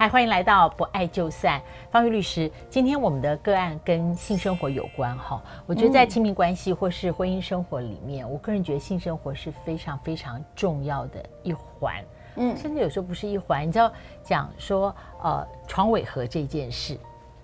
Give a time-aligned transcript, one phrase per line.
[0.00, 2.48] 嗨，欢迎来到不爱就散，方玉律师。
[2.70, 5.42] 今天我们的个案跟性生活有关哈。
[5.66, 11.96] 我觉得在亲密关系或是婚姻生活里面，嗯、我个人觉得性生活是非常非常重要的一环。
[12.36, 13.92] 嗯，甚至有时候不是一环，你知道
[14.22, 16.96] 讲说呃床尾和这件事，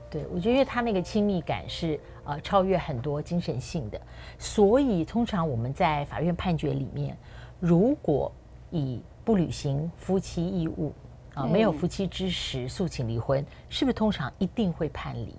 [0.09, 4.01] 对我觉得因为他那个亲密感是呃超越很多精神性的，
[4.39, 7.19] 所以通常我们在法院判决里面，
[7.59, 8.31] 如果
[8.71, 10.93] 以不履行夫妻义务。
[11.35, 15.35] 啊，没有夫妻之实诉请离婚，是不是通常一定会判离？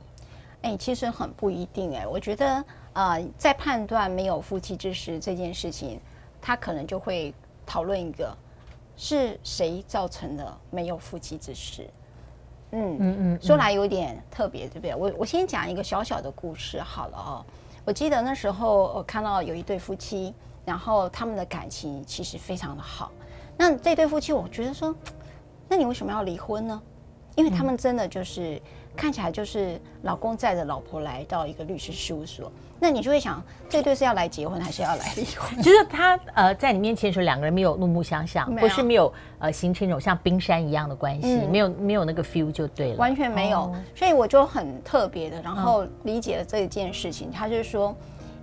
[0.62, 2.06] 哎，其实很不一定哎。
[2.06, 6.00] 我觉得，呃，在判断没有夫妻之实这件事情，
[6.42, 7.34] 他可能就会
[7.66, 8.36] 讨论一个
[8.98, 11.90] 是谁造成的没有夫妻之实。
[12.72, 14.96] 嗯嗯嗯，说来有点特别，对不对？
[14.96, 17.46] 我我先讲一个小小的故事好了哦。
[17.86, 20.34] 我记得那时候我看到有一对夫妻，
[20.66, 23.12] 然后他们的感情其实非常的好。
[23.56, 24.94] 那这对夫妻，我觉得说。
[25.68, 26.82] 那你为什么要离婚呢？
[27.36, 28.62] 因为他们真的就是、嗯、
[28.96, 32.50] 看起来就是老公载着老婆来到一个律师事务所，
[32.80, 35.62] 那你就会想，这对是要来结婚还是要来离婚？
[35.62, 43.64] 就是他呃在你面前的时候，两个人没有怒目相向，不是没有呃形成一种像冰山一样的关系，嗯、没有没有那个 feel 就对了，完全没有。
[43.64, 47.30] 哦、所以我就很特别的，然后理解了这一件事情。
[47.30, 47.94] 他就是说，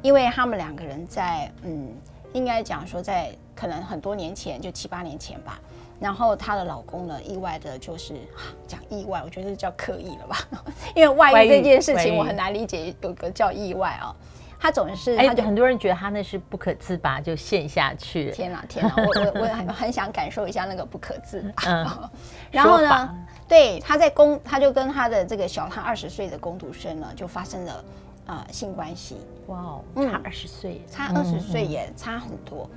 [0.03, 1.89] 因为他们两个人在嗯，
[2.35, 5.59] 应该讲说在可能很多年前，就七八年前吧。
[6.03, 8.15] 然后她的老公呢，意外的就是
[8.67, 10.39] 讲意外，我觉得是叫刻意了吧？
[10.95, 14.15] 因为外遇这件事情我很难理解，有个叫意外啊。
[14.61, 18.31] 他总是，他就很多人觉得他那是不可自拔就陷下去。
[18.31, 19.03] 天哪，天哪，我
[19.35, 21.63] 我我很很想感受一下那个不可自拔。
[21.67, 22.11] 嗯，
[22.53, 23.13] 然后呢，
[23.49, 27.85] 对，他在公，他就跟他的这个小他二十岁的工读生呢，就发生了
[28.27, 29.17] 呃性关系。
[29.49, 32.69] 哇哦，差二十岁，差二十岁也差很多。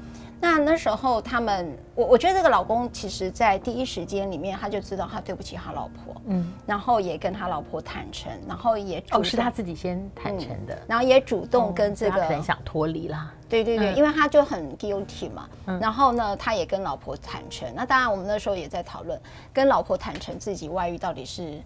[0.42, 15.50] 那那时候他们，我我觉得这个老公其实，在第一时间里面，他就知道他对不起他老婆，嗯，然后也跟他老婆坦诚，然后也哦是他自己先坦诚的，然后也主动跟这个很想脱离啦，对对对，因为他就很 guilty 嘛，
[15.80, 19.20] 然后呢，他也跟老婆坦诚，那当然我们那时候也在讨论，
[19.54, 21.62] 跟老婆坦诚自己外遇到底是。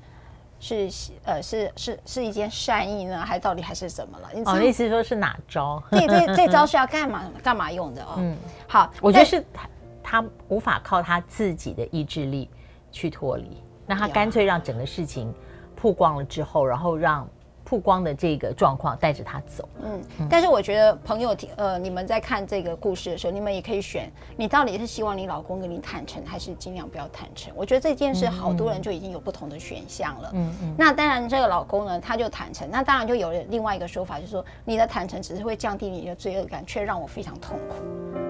[0.60, 0.90] 是
[1.24, 4.30] 呃是是是一件善意呢，还到底还是怎么了？
[4.34, 5.82] 你哦，意思说是哪招？
[5.92, 8.16] 这，这 这招是要干嘛干嘛用的哦？
[8.18, 8.38] 嗯，
[8.68, 9.70] 好，我觉得是他
[10.04, 12.50] 他无法靠他自己的意志力
[12.92, 15.34] 去脱离，那他干脆让整个事情
[15.76, 17.28] 曝光了之后，然后让。
[17.70, 27.54] 曝光的这个状况带着他走，嗯，但是我觉得朋友听，呃，你们在看这个故事的时候，你们也可以选，你到底是希望你老公跟你坦诚，还是尽量不要坦诚？
[27.56, 30.76] 我觉得这件事好多人就已经有不同的选项了，嗯嗯。
[30.76, 38.29] 那当然，这个老公呢，他就坦诚，那当然就有了另外一个说法，就是说你的坦诚只是会降低你的罪恶感，却让我非常痛苦。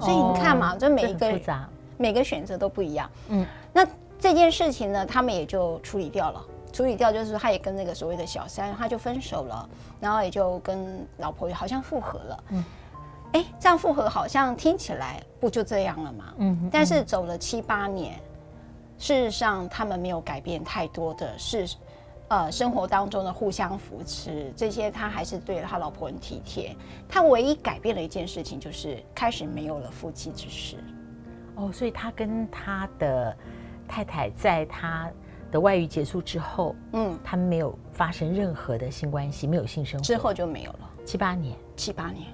[0.00, 1.40] 所以你看嘛，就每一个
[1.96, 3.10] 每个选择都不一样。
[3.28, 3.86] 嗯，那
[4.18, 6.44] 这件事情呢，他们也就处理掉了。
[6.72, 9.68] 处理掉就是他也跟那个所谓的小三，他就分手了，
[10.00, 12.44] 然后也就跟老婆好像复合了。
[12.50, 12.64] 嗯，
[13.32, 16.24] 哎，这样复合好像听起来不就这样了吗？
[16.38, 18.14] 嗯，但是走了七八年，
[18.98, 21.68] 事实上他们没有改变太多的是。
[22.30, 26.76] 呃，生活当中的互相扶持，这些他还是对他老婆很体贴。
[27.08, 30.76] 他唯一改变了一件事情，就是开始没有了夫妻之实。
[31.56, 33.36] 哦，所以他跟他的
[33.88, 35.10] 太太在他
[35.50, 40.90] 的外遇结束之后，嗯，他们没有发生任何的性关系，没有性生活，之后就没有了。
[41.04, 42.28] 七八年，七八年，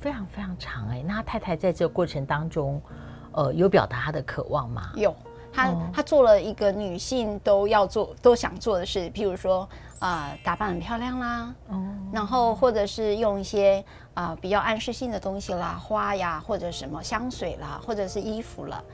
[0.00, 1.04] 非常非常长哎。
[1.06, 2.82] 那他太太在这个过程当中，
[3.30, 4.90] 呃，有表达他的渴望吗？
[4.96, 5.14] 有。
[5.56, 9.66] 他他做了一个女性都要做都想做的事，譬如说
[9.98, 18.84] 啊、呃，打扮很漂亮啦，哦，然后或者是用一些啊、呃、比较暗示性的东西啦，花呀，或者什么香水啦，或者是衣服了，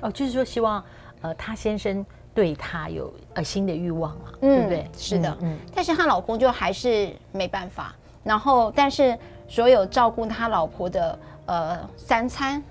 [0.00, 0.82] 哦，就是说希望
[1.20, 4.90] 呃，她先生对她有呃新的欲望啊，嗯、对不对？
[4.98, 9.16] 是的，嗯，但是她老公就还是没办法，然后但是
[9.48, 12.62] 所有照顾他老婆的呃三餐，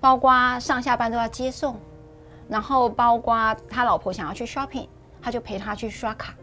[0.00, 1.74] 包括上下班都要接送。
[2.50, 4.88] 然后包括他老婆想要去 shopping，
[5.22, 6.34] 他就陪他去刷卡。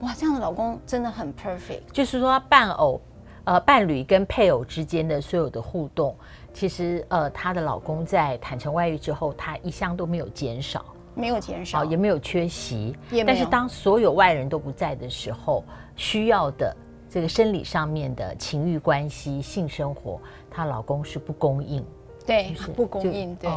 [0.00, 1.80] 哇，这样的老公真的很 perfect。
[1.92, 3.00] 就是说，伴偶、
[3.44, 6.14] 呃，伴侣跟配偶之间的所有的互动，
[6.52, 10.84] 其实呃，她的老公在坦诚外遇之后，他一向都没有减少，
[11.14, 12.96] 没有减少，也没有缺席。
[13.26, 15.64] 但是当所有外人都不在的时候，
[15.96, 16.76] 需要的
[17.08, 20.20] 这个生理上面的情欲关系、性生活，
[20.50, 21.84] 她老公是不供应。
[22.30, 23.50] 对，不供应，对，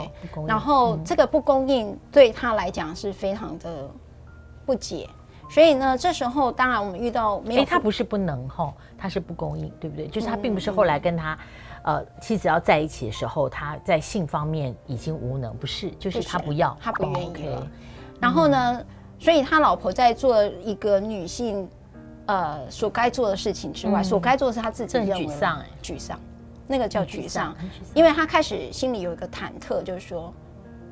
[0.48, 3.90] 然后这个不供应对他来讲是非常的
[4.66, 5.08] 不解，
[5.50, 10.08] 所以呢，这时候当然我们遇到没有，哎，他不是不能吼，他是不供应，对不对？
[10.08, 11.38] 就是他并不是后来跟他。
[11.86, 17.68] 呃，妻子要在一起的时候，他在性方面已经无能，不是，就是他不要，他不愿意了。
[18.22, 18.86] 然后呢，嗯、
[19.20, 21.68] 所以他老婆在做一个女性，
[22.28, 26.18] 呃，所该做的事情之外，嗯、所该做的是他自己认为沮丧，哎，沮丧，
[26.68, 30.34] 那个叫沮丧，嗯、因为他开始心里有一个忐忑，就是说，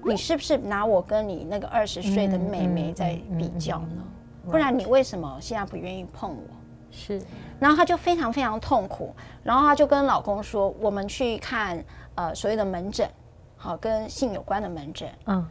[0.03, 4.03] 你是不是拿我跟你那个二十岁的妹妹在比较呢？
[4.45, 6.44] 不然你为什么现在不愿意碰我？
[6.91, 7.21] 是。
[7.59, 11.83] 然后他就非常非常痛苦，然后他就跟老公说：“我们去看
[12.15, 13.07] 呃所谓的门诊，
[13.56, 15.47] 好跟性有关的门诊。”嗯，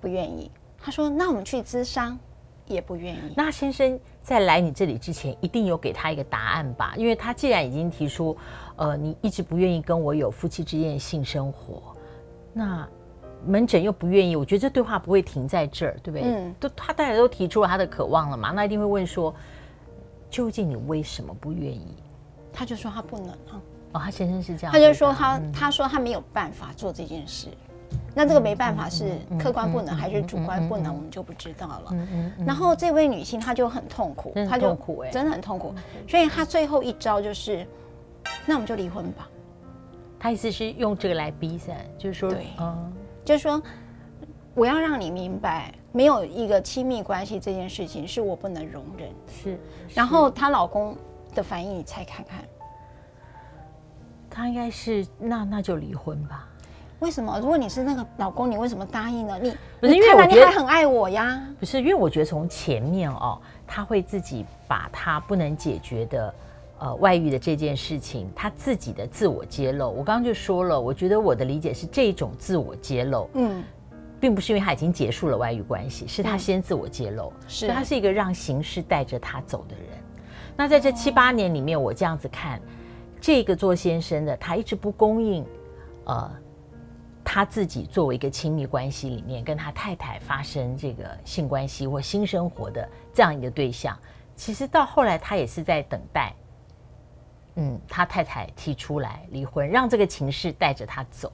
[0.00, 0.50] 不愿意。
[0.78, 2.18] 他说：“那我们去咨商，
[2.66, 6.94] 也不愿意。”那先生在来你这里之前，一定有给他一个答案吧？
[6.96, 8.36] 因为他既然已经提出，
[8.76, 11.94] 呃，你一直不愿意跟我有夫妻之间的性生活，
[12.52, 12.88] 那
[13.46, 16.22] 门诊又不愿意，我觉得这对话不会停在这儿，对不对？
[16.22, 19.34] 嗯，都他大家都提出了他的渴望了嘛，那一定会问说。
[20.30, 21.94] 究竟你为什么不愿意？
[22.52, 23.62] 他就说他不能啊。
[23.92, 24.72] 哦，他先生是这样。
[24.72, 27.46] 他就说他，嗯、他说他没有办法做这件事。
[28.14, 31.96] 那这个没办法是客观不能还是主观不能，我们就不知道了。
[32.46, 34.76] 然后这位女性她就很痛苦，她就
[35.10, 35.74] 真的很痛苦。
[36.08, 37.66] 所以她最后一招就是，
[38.46, 39.28] 那我们就离婚吧。
[40.18, 42.92] 她意思是用这个来逼噻，就是说，对，嗯，
[43.24, 43.62] 就是说。
[44.56, 49.08] 我要让你明白，没有一个亲密关系这件事情是我不能容忍。
[49.26, 49.58] 是，是
[49.94, 50.96] 然后她老公
[51.34, 52.44] 的反应，你猜看看。
[54.30, 56.48] 他应该是那那就离婚吧？
[57.00, 57.38] 为什么？
[57.40, 59.38] 如果你是那个老公，你为什么答应呢？
[59.42, 61.42] 你不是因为我觉得很爱我呀？
[61.58, 66.34] 不是因为我觉得从前面哦，他会自己把他不能解决的
[66.78, 69.90] 呃外遇的这件事情，他自己的自我揭露。
[69.90, 73.62] 我刚刚就说了，我觉得我的理解是这种自我揭露，嗯。
[74.20, 79.84] 并不是因为他已经结束了外遇关系，是他先自我揭露，嗯、所以他是一个让形式带着他走的人。
[80.56, 82.58] 那在这七八年里面，我这样子看，
[83.20, 85.44] 这个做先生的他一直不供应，
[86.04, 86.30] 呃，
[87.24, 93.98] 他自己作为一个亲密关系里面跟他太太发生这个性关系或性生活的这样一个对象，
[94.36, 96.34] 其实到后来他也是在等待，
[97.56, 101.32] 嗯，他太太提出来离婚，让这个情势带着他走。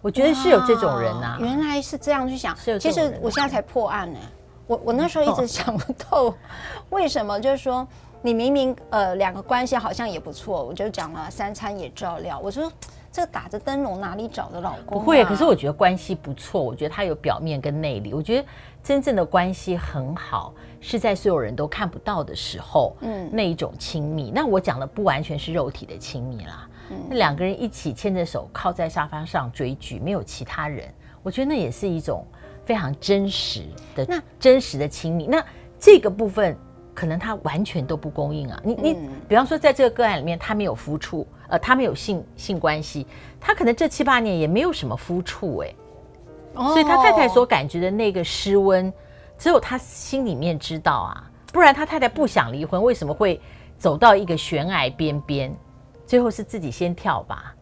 [0.00, 2.56] 我觉得是有这种人呐、啊，原来是这样去想。
[2.80, 4.18] 其实我现在才破案呢，
[4.66, 6.34] 我我那时候一直想不透，
[6.90, 7.86] 为什么就是说
[8.20, 12.40] 你明明呃两个关系好像也不错，我就讲了三餐也照料。
[12.40, 12.70] 我说
[13.12, 14.98] 这个打着灯笼哪里找的老公、啊？
[14.98, 18.14] 不会，可是我觉得关系不错，我觉得他有表面跟内里。
[18.14, 18.48] 我觉得
[18.82, 24.32] 真正的关系很好，是在所有人都看不到的时候，嗯，那一种亲密。
[24.34, 26.66] 那我讲的不完全是肉体的亲密啦。
[27.08, 30.92] 那两个人一起牵着手靠在沙发上追剧，没有其他人，
[31.22, 32.26] 我觉得那也是一种
[32.64, 33.62] 非常真实
[33.94, 35.26] 的、那真实的亲密。
[35.26, 35.42] 那
[35.78, 36.56] 这个部分
[36.94, 38.60] 可能他完全都不供应啊。
[38.64, 38.96] 你你，
[39.28, 43.06] 比方说在这个个案里面，他没有夫处，呃，他们有性性关系，
[43.38, 45.74] 他可能这七八年也没有什么夫处哎，
[46.54, 48.90] 所以他太太所感觉的那个失温，
[49.36, 51.30] 只有他心里面知道啊。
[51.52, 53.38] 不然他太太不想离婚，为什么会
[53.76, 55.54] 走到一个悬崖边边？
[56.06, 57.54] 最后是自己先跳吧，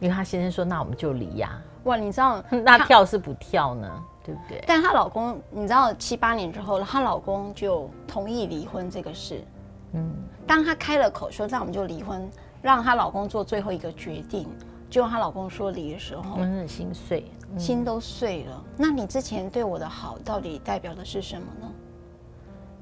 [0.00, 4.02] 因为她先生说：“那我们就离呀、啊。”哇，你知道 那跳是不跳呢？
[4.24, 4.64] 对不对？
[4.66, 9.44] 但她老公，你知道七八年之后，她老公就同意离婚这个事。
[9.92, 10.14] 嗯，
[10.46, 12.26] 当她开了口说：“那我们就离婚”，
[12.64, 14.48] 让她老公做最后一个决定，
[14.88, 18.64] 就她老公说离的时候，嗯，心碎，嗯、心都碎了。
[18.78, 21.72] 那你之前对我的好，到底代表的是什么呢？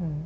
[0.03, 0.23] 嗯。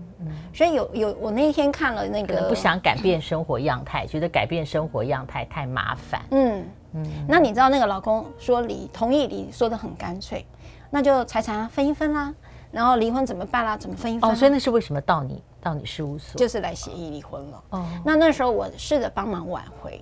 [0.52, 6.20] 所以有有，我那一天看了那个，不想改变生活样态，觉得改变生活样态太麻烦。
[6.32, 7.06] 嗯嗯。
[7.26, 10.44] 那你知道那个老公说离，同意离，说的很干脆，
[10.90, 12.34] 那就财产分一分啦。
[12.72, 13.76] 然后离婚怎么办啦？
[13.76, 14.28] 怎么分一分？
[14.30, 17.64] 哦，所以那是为什么到你到你事务所，就是来协议离婚了。
[17.70, 17.87] 哦。
[18.04, 20.00] 那那时候我试着帮忙挽回，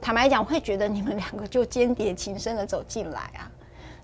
[0.00, 3.50] 坦白讲，我会觉得你们两个就间谍情深的走进来啊。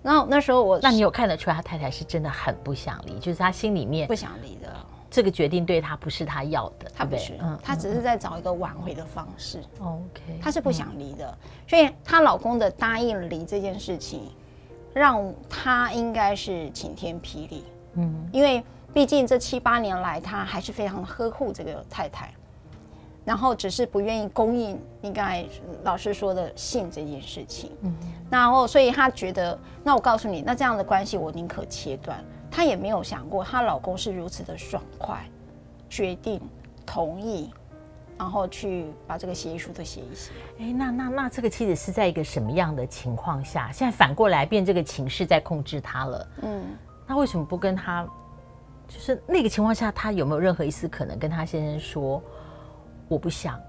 [0.03, 4.73] 然后那时候我，那你有看得出来他太太是真的很不想离，就是他心里面不想离的。
[5.09, 9.62] 这个决定对他不是他要的，他不是，嗯，他只是在找一个挽回的方式。
[9.81, 14.31] OK，他是不想离的，所以她老公的答应离这件事情，
[14.93, 17.65] 让她应该是晴天霹雳。
[17.95, 18.62] 嗯，因为
[18.97, 22.33] 毕竟这七八年来，他还是非常呵护这个太太，
[23.26, 25.45] 然后只是不愿意供应你刚才
[25.83, 27.73] 老师说的性这件事情。
[27.83, 27.95] 嗯，
[28.31, 32.25] 然后所以他觉得，那我告诉你，那这样的关系我宁可切断。
[32.50, 35.29] 她也没有想过，她老公是如此的爽快，
[35.91, 36.41] 决定
[36.87, 37.53] 同意，
[38.17, 40.31] 然后去把这个协议书都写一写。
[40.59, 43.71] 哎，那那那这个妻子是在一个什么样的情况下？
[43.71, 46.29] 现在反过来变这个情势在控制她了。
[46.41, 46.65] 嗯，
[47.07, 48.09] 那为什么不跟他
[48.88, 52.23] 就是那个情况下，他有没有任何一丝可能跟他先生说，
[53.09, 53.61] 我不想？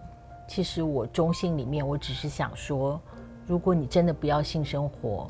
[0.47, 3.00] 其实我中心里面，我只是想说，
[3.45, 5.29] 如果你真的不要性生活，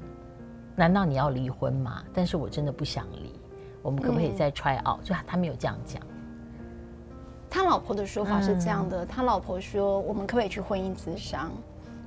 [0.76, 2.04] 难道你要离婚吗？
[2.14, 3.34] 但是我真的不想离，
[3.82, 6.02] 我们可不可以再 try out？、嗯、就他没有这样讲。
[7.50, 11.52] 他老婆的说法是这样的，嗯、他老婆说，我们可不可以去婚姻咨商？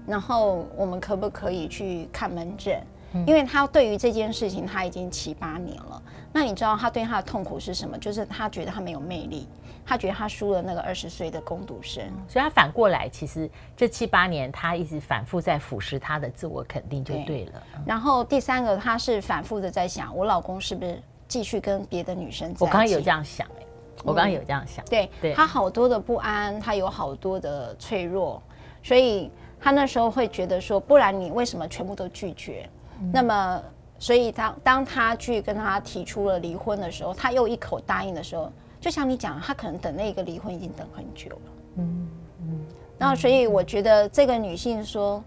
[0.06, 2.80] 然后我们可不可以去看门诊？
[3.26, 6.02] 因为他对于这件事情他已经七八年了。
[6.32, 7.98] 那你知道他对他的痛苦是什么？
[7.98, 9.48] 就是他觉得他没有魅力，
[9.84, 12.04] 他觉得他输了那个二十岁的攻读生。
[12.28, 17.52] 所以他反过来，其实这七八年他一直反复在腐蚀他的自我肯定，就对了。
[17.52, 17.82] 对。
[17.84, 22.64] 然后第三个，他是反复的在想，我老公是不是继续跟别的女生在一起？
[22.64, 23.66] 我刚刚有这样想哎，
[24.04, 24.84] 我刚刚有这样想。
[24.84, 28.40] 对，对他好多的不安，他有好多的脆弱，
[28.84, 32.70] 所以他那时候会觉得说，不然你为什么全部都拒绝？
[33.00, 33.62] 嗯、那么。
[34.02, 41.42] 所以当当他去跟他提出了离婚的时候，他又一口答应的时候，就像你讲，他可能等那个离婚已经等很久了。
[41.76, 42.08] 嗯
[42.40, 42.60] 嗯。
[42.96, 45.22] 那，所以我觉得这个女性说，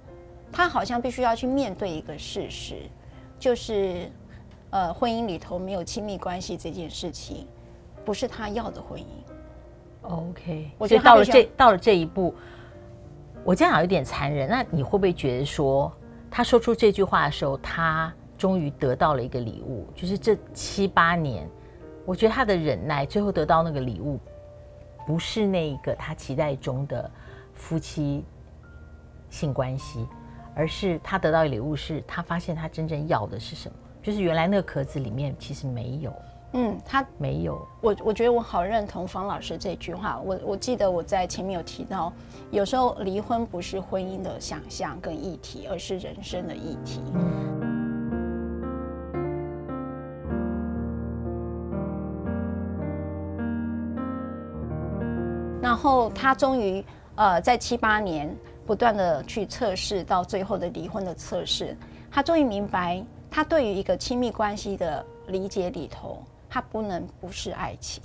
[0.51, 2.77] 她好像必须要去面对一个事实，
[3.37, 4.09] 就是，
[4.71, 7.45] 呃，婚姻里头没有亲密关系这件事情，
[8.03, 9.05] 不是她要的婚姻。
[10.01, 12.33] OK，我觉得到了这到了这一步，
[13.43, 14.49] 我这样有点残忍。
[14.49, 15.91] 那你会不会觉得说，
[16.35, 18.11] 他说出这句话的时候，他？
[18.35, 21.47] 终于得到了一个礼物，就是这七八年，
[22.03, 24.19] 我觉得他的忍耐，最后得到那个礼物，
[25.07, 27.09] 不是那一个他期待中的
[27.53, 28.25] 夫妻
[29.29, 30.05] 性关系，
[30.55, 36.13] 而是他得到的礼物，是他发现他真正要的是什么，就是原来那个壳子里面其实没有，
[36.53, 37.67] 嗯，他没有。
[37.81, 42.13] 我我觉得我好认同方老师这句话，我我记得我在前面有提到，
[42.51, 47.01] 有时候离婚不是婚姻的想象跟议题，而是人生的议题。
[47.15, 47.59] 嗯
[55.61, 58.29] 然后他终于，呃，在七八年
[58.65, 61.75] 不断的去测试，到最后的离婚的测试，
[62.11, 66.21] 他终于明白，他对于一个亲密关系的理解里头，
[66.53, 68.03] 他不能不是爱情。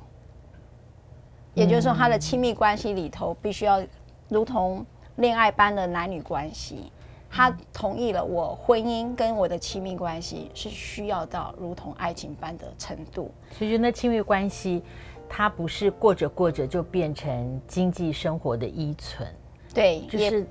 [1.53, 3.85] 也就是说，他的亲密关系里头必须要
[4.29, 4.87] 如同
[5.17, 6.91] 恋爱般的男女关系。
[7.31, 13.31] 他同意了，我婚姻跟我的亲密关系是需要到如同爱情般的程度。
[13.51, 14.83] 所以，那亲密关系。
[15.31, 19.29] 它不是过着过着就变成经济生活的依存，
[19.75, 20.47] 对，就是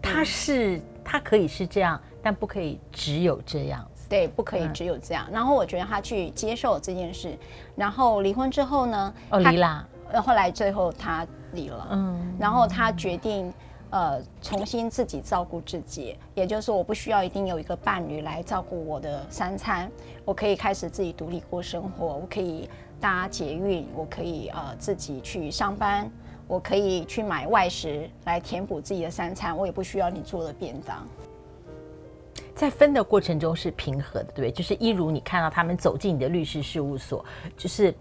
[0.00, 5.26] 它是它可以是这样，但不可以只有这样子，对，不可以只有这样。
[5.32, 7.34] 然后我觉得他去接受这件事，
[7.74, 9.88] 然后离婚之后呢，哦，离啦，
[10.22, 13.50] 后来最后他离了，嗯，然后他决定
[13.88, 19.90] 呃重新自己照顾自己，也就是说我不需要一定有一个伴侣来照顾我的三餐，
[20.26, 22.68] 我可以开始自己独立过生活，我可以。
[23.02, 26.08] 搭捷运，我可以呃自己去上班，
[26.46, 31.04] 我可以去买外食来填补自己的三餐，我也不需要你做的便当。
[32.54, 37.24] 在分的过程中是平和的，对，就是一如你看到他们走进你的律师事务所，
[37.56, 37.94] 就是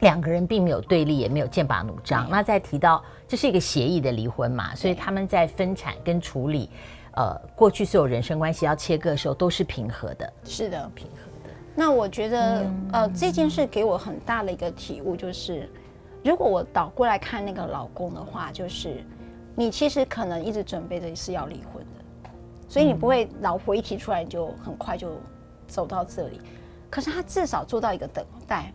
[0.00, 2.28] 两个人并没有对立，也没有剑拔弩张。
[2.30, 6.70] 那再提到这是一个协议的离婚嘛，所以他们在分产跟处理，
[7.12, 11.54] 呃，过去所有人生关系要切割的时候都是平和的，是的，平和的。
[11.74, 15.68] 那我觉得，嗯、呃，这件事给我很大的一个体悟，就是
[16.22, 19.02] 如果我倒过来看那个老公的话，就是
[19.56, 22.03] 你其实可能一直准备着是要离婚的，
[22.68, 25.12] 所以你不会老婆一提出来你就很快就
[25.66, 26.40] 走到这里。
[26.90, 28.72] 可是他至少做到一个等待，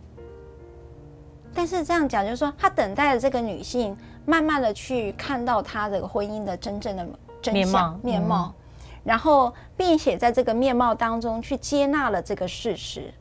[1.54, 7.08] 但是这样讲就是说，他等待了这个女性慢慢的去看到他的婚姻的真正的
[7.40, 8.20] 真相面貌。
[8.20, 8.54] 面貌
[9.02, 13.12] 然后，并且在这个面貌当中去接纳了这个事实，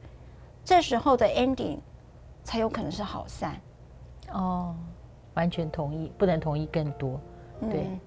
[0.65, 1.77] 这时候的 ending
[2.43, 3.55] 才有可能是好散。
[4.33, 4.75] 哦，
[5.35, 7.17] 完全同意，不能同意更多。
[7.61, 7.99] 对，嗯、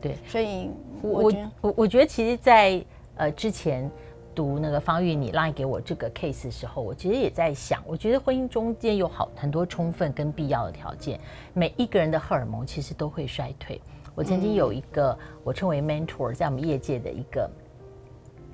[0.00, 0.70] 对，所以
[1.02, 2.84] 我我我我觉得，其实在，在
[3.16, 3.90] 呃之前
[4.34, 11.20] 读那个方玉你 line 给我这个 case 的时候，我其实也在想，我觉得婚姻中间有好很多充分跟必要的条件，
[11.52, 13.80] 每一个人的荷尔蒙其实都会衰退。
[14.14, 17.48] 我曾经有一个我称为 mentor，在我们业界的一个，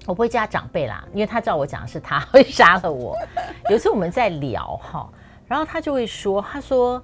[0.07, 3.17] 我不会叫他长辈啦，因为他知道我讲的是他 会杀了我。
[3.71, 5.09] 有一次我们在聊哈，
[5.47, 7.03] 然后他就会说，他说，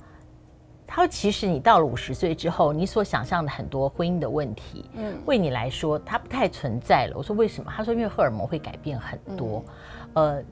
[0.95, 7.15] 他说其实你到了五十岁之后，你所想象的很多婚姻的问题，嗯，为你来说它不太存在了。
[7.17, 7.73] 我说为什么？
[7.75, 9.65] 他说因为荷尔蒙会改变很多，
[10.13, 10.43] 呃。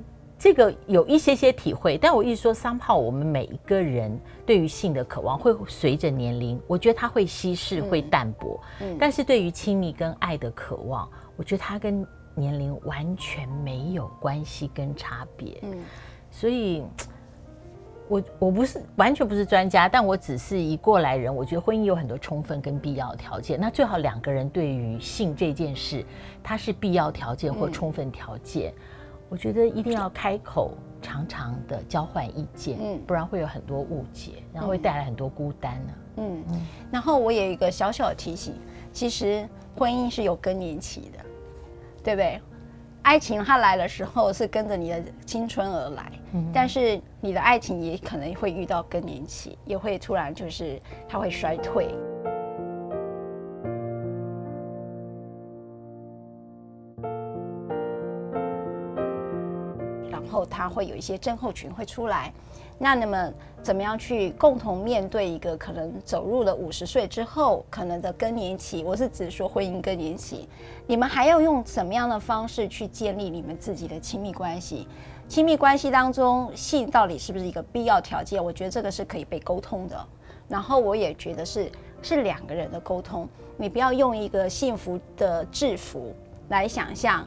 [0.43, 8.59] 这个有一些些体会，但我一直说，somehow 我们每一个人对于性的渴望会随着年龄，我觉得它会稀释、会淡薄。
[8.81, 11.07] 嗯，但是对于亲密跟爱的渴望，
[11.37, 15.59] 我觉得它跟年龄完全没有关系跟差别。
[15.61, 15.77] 嗯，
[16.31, 16.85] 所以
[18.11, 21.33] 我我不是完全不是专家，但我只是一过来人。
[21.33, 26.05] 我觉得婚姻有很多充分跟必要条件，那最好两个人对于性这件事，
[26.43, 28.73] 它是必要条件或充分条件。
[28.73, 28.83] 嗯、
[29.29, 36.17] 我觉得一定要开口，常常的交换意见，嗯，不然会有很多误解，然后会带来很多孤单呢、啊。
[36.17, 36.67] 嗯嗯。
[36.91, 38.55] 然后我有一个小小的提醒，
[38.93, 41.19] 其实婚姻是有更年期的，
[42.03, 42.41] 对不对？
[43.03, 51.95] 爱情它来的时候是跟着你的青春而来，嗯，但是你的爱情也可能会遇到更年期，也会突然就是它会衰退，
[60.11, 62.33] 然后它会有一些症候群会出来。
[62.83, 63.31] 那那么
[63.63, 68.83] 怎么样去共同面对一个可能走入了五十岁之后可能的更年期？
[68.83, 70.49] 我是指说婚姻更年期，
[70.87, 74.89] 你们还要用什么样的方式去建立你们自己的亲密关系？
[75.29, 78.43] 亲密关系当中，性到底是不是一个必要条件？
[78.43, 79.97] 我觉得这个是可以被沟通的。
[80.49, 81.71] 然后我也觉得是
[82.03, 86.13] 是两个人的沟通，你不要用一个幸福的制服
[86.49, 87.25] 来想象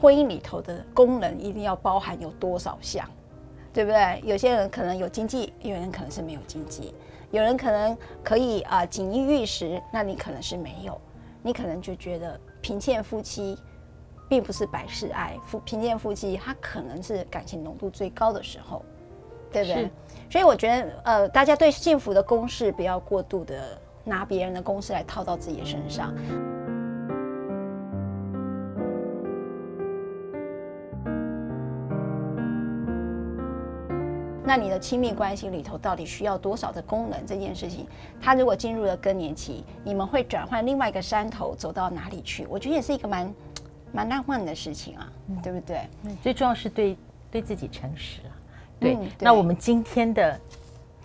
[0.00, 3.08] 婚姻里头的功能一定要包含有多少项。
[3.72, 4.20] 对不对？
[4.24, 6.92] 有些人可能有经济，有人可能是没有经济，
[7.30, 11.00] 有人可能可以啊锦衣玉食，那你可能是没有，
[11.40, 13.56] 你可能就觉得贫贱夫妻
[14.28, 18.84] 并不是百事哀，夫贫贱夫妻他可能是感情浓度最高的时候，
[19.52, 19.88] 对不对？
[20.28, 26.12] 所以我觉得呃，大家对幸福的公式不要过度的拿别人的公式来套到自己的身上。
[34.50, 37.24] 那你的亲密关系里头到底需要多少的功能？
[37.24, 37.86] 这件事情，
[38.20, 42.44] 他如果进入了更年期，你们会转换另外一个山头走到哪里去？
[42.50, 43.32] 我觉得也是一个蛮
[43.92, 45.82] 蛮浪漫的事情啊，嗯、对不对？
[46.20, 46.98] 最重要是对
[47.30, 48.34] 对自己诚实啊。
[48.80, 50.36] 对，嗯、对，那我们今天的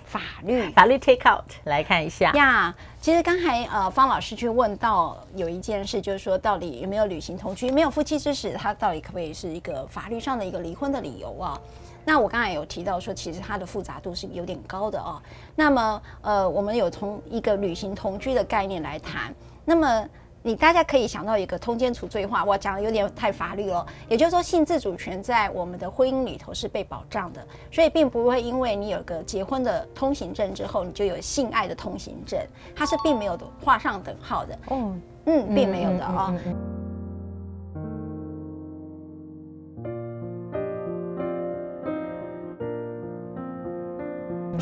[0.06, 2.76] 法律法律 take out 来看一下呀。
[2.76, 11.62] Yeah, 其实刚才呃方老师去问到有一件事，就是说到底有没有履行同居，没有夫妻之实，他到底可不可以是一个法律上的一个离婚的理由啊？
[12.06, 15.20] 那我刚才有提到说，其实它的复杂度是有点高的哦。
[15.56, 19.34] 那么，呃，我们有从一个旅行同居的概念来谈。
[19.66, 20.08] 那么，
[20.44, 23.84] 你大家可以想到一个通奸处罪化，我讲的有点太法律了。
[24.08, 32.40] 也就是说，性自主权在我们的婚姻里头是被保障的，所以并不会因为你有个结婚的通行证之后，你就有性爱的通行证，
[32.76, 34.60] 它是并没有画上等号的。
[34.68, 34.94] 哦，
[35.26, 36.36] 嗯，并没有的啊。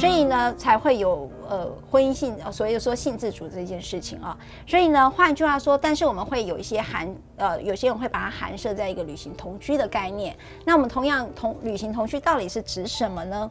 [0.03, 4.37] 所以呢，才会有呃婚姻性，所以说性自主这件事情啊。
[4.67, 10.35] 所以呢，换句话说，但是我们会有一些含呃，有些人会把它含设在一个旅行同居的概念。
[10.65, 13.49] 那我们同样同旅行同居到底是指什么呢？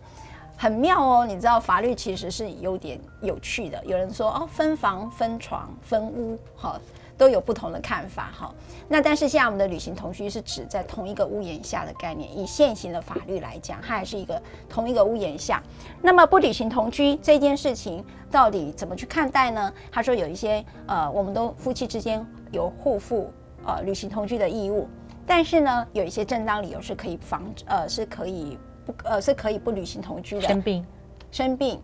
[0.55, 3.83] 很妙哦，你知道法律其实是有点有趣的。
[3.87, 6.79] 有人说哦，分房、分床、分屋，好。
[7.23, 8.53] 都有不同的看法哈，
[8.89, 15.63] 那但是现在我们的旅行同居是指在同一个屋檐下的概念，以现行的法律来讲，它还是一个同一个屋檐下。
[16.01, 19.73] 那么不履行同居这件事情到底怎么去看待呢？
[19.93, 23.33] 他说有一些呃，我们都夫妻之间有互负
[23.65, 24.89] 呃履行同居的义务，
[25.25, 30.49] 但是呢，有一些正当理由是可以防呃是可以不呃是可以不履行同居的。
[30.49, 30.85] 生病，
[31.31, 31.81] 生病。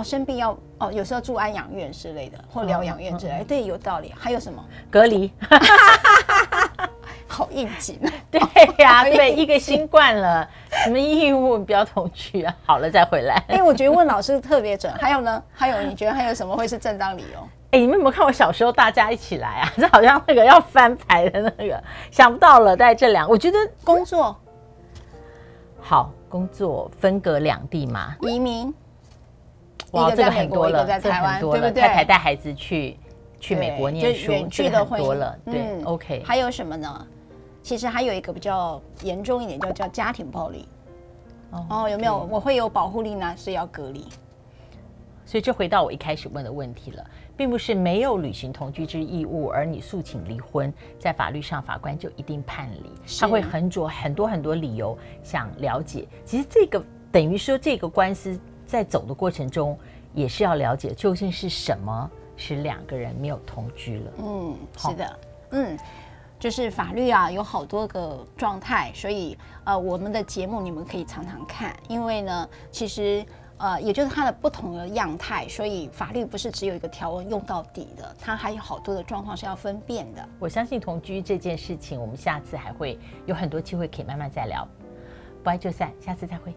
[0.00, 4.12] 哦，生病要哦，有时候住安养院之类的，或疗养院之类的，对，有道理。
[4.18, 4.64] 还有什么？
[4.90, 5.30] 隔离，
[7.28, 8.00] 好应景。
[8.32, 8.40] 对
[8.78, 10.48] 呀， 对，一个新冠了，
[10.84, 12.56] 什么义务不要同居啊？
[12.64, 13.34] 好了再回来。
[13.48, 14.90] 哎，我觉得问老师特别准。
[14.94, 15.42] 还有呢？
[15.52, 17.46] 还有你觉得还有什么会是正当理由？
[17.72, 19.72] 哎，你们有没有看我小时候大家一起来啊？
[19.76, 22.74] 这好像那个要翻牌的那个，想不到了。
[22.74, 24.34] 在这两，我觉得工作
[25.78, 28.72] 好，工作分隔两地嘛，移民。
[29.92, 31.82] 哇，这个很多了，在台湾，对不对？
[31.82, 32.96] 太太带孩子去
[33.40, 35.36] 去美国念书，远距的很多了。
[35.44, 36.22] 对，OK。
[36.24, 37.06] 还有什么呢？
[37.62, 40.68] 其实还有一个比较严重一点，叫叫家庭暴力。
[41.68, 42.28] 哦，有没有？
[42.30, 44.06] 我会有保护令呢，所以要隔离。
[45.26, 47.04] 所以，这回到我一开始问的问题了，
[47.36, 52.92] 并不是没有履行同居之义务，而你诉请离婚，在法律上法官就一定判离。
[53.18, 56.06] 他会很着很多很多理由想了解。
[56.24, 58.38] 其实这个等于说，这个官司。
[58.70, 59.76] 在走的过程中，
[60.14, 64.12] 也是要了解究竟是什么使两个人没有同居了。
[64.18, 65.18] 嗯，是的，
[65.50, 65.78] 嗯，
[66.38, 73.26] 就是法律啊，有好多个状态，所以呃，我们的节目你们可以常常看，因为呢，其实
[73.58, 80.28] 呃，也就是它的不同的样态，所以法律不是只有一个条文用到底的，它还有好多的状况是要分辨的。
[80.38, 84.66] 我相信同居这件事情，我们下次还会有很多机会可以慢慢再聊。
[85.42, 86.54] 不爱就散，下次再会。